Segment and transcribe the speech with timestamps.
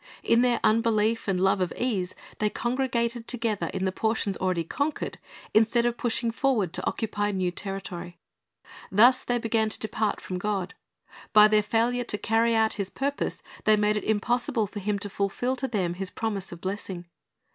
[0.23, 5.19] In their unbelief and love of ease, they congregated together in the portions already conquered,
[5.53, 8.17] instead of pushing forward to occupy new terri tory.
[8.91, 10.73] Thus they began to depart from God.
[11.33, 15.07] By their failure to carry out His purpose, they made it impossible for Him to
[15.07, 17.05] fulfil to them His promise of blessing.